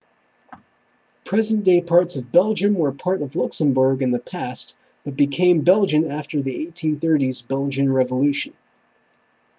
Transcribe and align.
present-day 1.25 1.79
parts 1.79 2.15
of 2.15 2.31
belgium 2.31 2.73
were 2.73 2.91
part 2.91 3.21
of 3.21 3.35
luxembourg 3.35 4.01
in 4.01 4.09
the 4.09 4.17
past 4.17 4.75
but 5.05 5.15
became 5.15 5.61
belgian 5.61 6.09
after 6.11 6.41
the 6.41 6.65
1830s 6.65 7.47
belgian 7.47 7.93
revolution 7.93 8.55